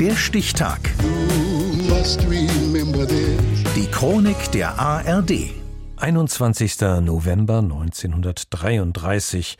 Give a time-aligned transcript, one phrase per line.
[0.00, 0.78] Der Stichtag.
[3.74, 5.50] Die Chronik der ARD.
[5.96, 6.80] 21.
[7.00, 9.58] November 1933.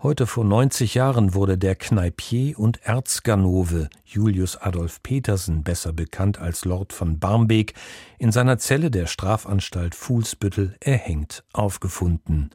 [0.00, 6.64] Heute vor 90 Jahren wurde der Kneipier und Erzganove Julius Adolf Petersen, besser bekannt als
[6.64, 7.74] Lord von Barmbek,
[8.18, 12.50] in seiner Zelle der Strafanstalt Fuhlsbüttel erhängt aufgefunden.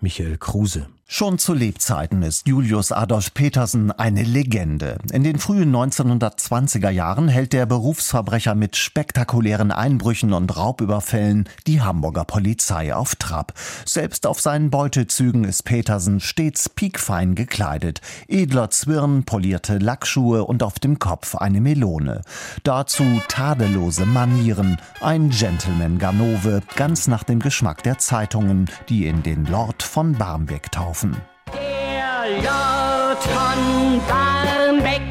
[0.00, 0.88] Michael Kruse.
[1.12, 4.96] Schon zu Lebzeiten ist Julius Adolf Petersen eine Legende.
[5.12, 12.24] In den frühen 1920er Jahren hält der Berufsverbrecher mit spektakulären Einbrüchen und Raubüberfällen die Hamburger
[12.24, 13.54] Polizei auf Trab.
[13.84, 18.00] Selbst auf seinen Beutezügen ist Petersen stets piekfein gekleidet.
[18.28, 22.22] Edler Zwirn, polierte Lackschuhe und auf dem Kopf eine Melone.
[22.62, 29.44] Dazu tadellose Manieren, ein Gentleman Ganove, ganz nach dem Geschmack der Zeitungen, die in den
[29.46, 31.16] Lord von Barmbek taufen laufen.
[31.52, 35.02] Der von Barmbek,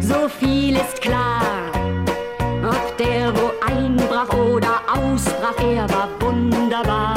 [0.00, 1.42] so viel ist klar.
[2.64, 7.16] Ob der wo einbrach oder ausbrach, er war wunderbar.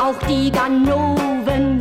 [0.00, 1.78] Auch die Ganoven,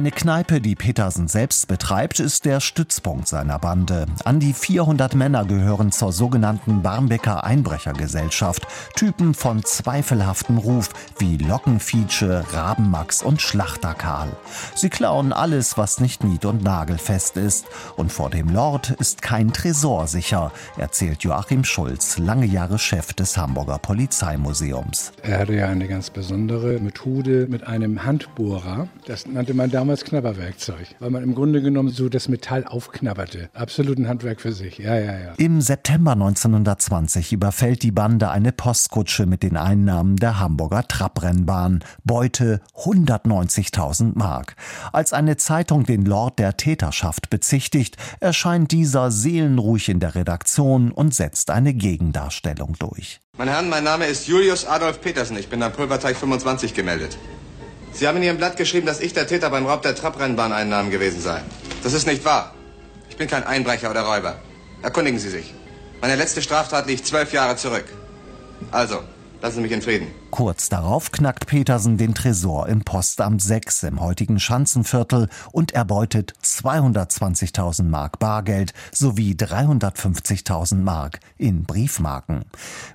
[0.00, 4.06] eine Kneipe, die Petersen selbst betreibt, ist der Stützpunkt seiner Bande.
[4.24, 8.66] An die 400 Männer gehören zur sogenannten Barmbecker Einbrechergesellschaft.
[8.96, 14.30] Typen von zweifelhaftem Ruf wie Lockenfietsche, Rabenmax und Schlachterkarl.
[14.74, 17.66] Sie klauen alles, was nicht nied- und nagelfest ist.
[17.96, 23.36] Und vor dem Lord ist kein Tresor sicher, erzählt Joachim Schulz, lange Jahre Chef des
[23.36, 25.12] Hamburger Polizeimuseums.
[25.22, 28.88] Er hatte ja eine ganz besondere Methode mit einem Handbohrer.
[29.04, 33.50] Das nannte man damals Knabberwerkzeug, weil man im Grunde genommen so das Metall aufknabberte.
[33.54, 34.78] Absolut ein Handwerk für sich.
[34.78, 35.32] Ja, ja, ja.
[35.36, 41.80] Im September 1920 überfällt die Bande eine Postkutsche mit den Einnahmen der Hamburger Trabrennbahn.
[42.04, 44.54] Beute 190.000 Mark.
[44.92, 51.16] Als eine Zeitung den Lord der Täterschaft bezichtigt, erscheint dieser seelenruhig in der Redaktion und
[51.16, 53.20] setzt eine Gegendarstellung durch.
[53.36, 55.36] Meine Herren, mein Name ist Julius Adolf Petersen.
[55.36, 57.18] Ich bin am Pulverteich 25 gemeldet.
[57.92, 61.20] Sie haben in Ihrem Blatt geschrieben, dass ich der Täter beim Raub der Trabrennbahneinnahmen gewesen
[61.20, 61.42] sei.
[61.82, 62.54] Das ist nicht wahr.
[63.08, 64.38] Ich bin kein Einbrecher oder Räuber.
[64.82, 65.52] Erkundigen Sie sich.
[66.00, 67.84] Meine letzte Straftat liegt zwölf Jahre zurück.
[68.70, 69.02] Also,
[69.42, 70.19] lassen Sie mich in Frieden.
[70.30, 77.82] Kurz darauf knackt Petersen den Tresor im Postamt 6 im heutigen Schanzenviertel und erbeutet 220.000
[77.82, 82.44] Mark Bargeld sowie 350.000 Mark in Briefmarken.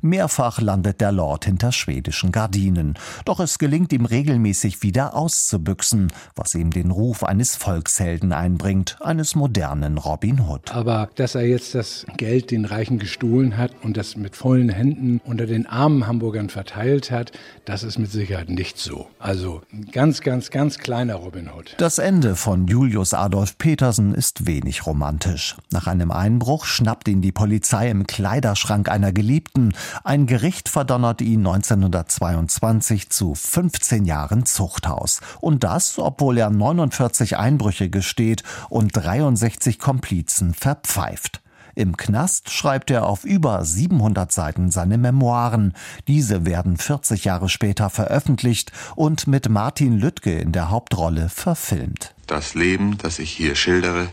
[0.01, 2.95] Mehrfach landet der Lord hinter schwedischen Gardinen.
[3.25, 9.35] Doch es gelingt ihm regelmäßig wieder auszubüchsen, was ihm den Ruf eines Volkshelden einbringt, eines
[9.35, 10.71] modernen Robin Hood.
[10.71, 15.19] Aber dass er jetzt das Geld den Reichen gestohlen hat und das mit vollen Händen
[15.25, 19.07] unter den armen Hamburgern verteilt hat, hat, das ist mit Sicherheit nicht so.
[19.19, 21.75] Also ein ganz, ganz, ganz kleiner Robin Hood.
[21.77, 25.55] Das Ende von Julius Adolf Petersen ist wenig romantisch.
[25.71, 29.73] Nach einem Einbruch schnappt ihn die Polizei im Kleiderschrank einer Geliebten.
[30.03, 35.21] Ein Gericht verdonnert ihn 1922 zu 15 Jahren Zuchthaus.
[35.41, 41.41] Und das, obwohl er 49 Einbrüche gesteht und 63 Komplizen verpfeift.
[41.75, 45.73] Im Knast schreibt er auf über 700 Seiten seine Memoiren.
[46.07, 52.15] Diese werden 40 Jahre später veröffentlicht und mit Martin Lüttke in der Hauptrolle verfilmt.
[52.27, 54.07] Das Leben, das ich hier schildere,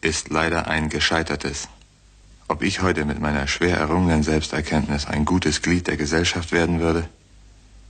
[0.00, 1.68] ist leider ein gescheitertes.
[2.48, 7.08] Ob ich heute mit meiner schwer errungenen Selbsterkenntnis ein gutes Glied der Gesellschaft werden würde?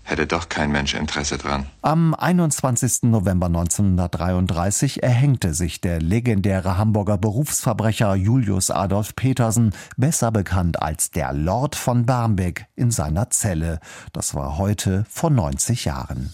[0.07, 1.67] Hätte doch kein Mensch Interesse dran.
[1.83, 3.03] Am 21.
[3.03, 11.33] November 1933 erhängte sich der legendäre Hamburger Berufsverbrecher Julius Adolf Petersen, besser bekannt als der
[11.33, 13.81] Lord von Barmbek, in seiner Zelle.
[14.13, 16.33] Das war heute vor 90 Jahren.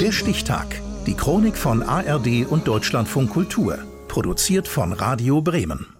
[0.00, 0.80] Der Stichtag.
[1.06, 3.78] Die Chronik von ARD und Deutschlandfunk Kultur.
[4.08, 5.95] Produziert von Radio Bremen.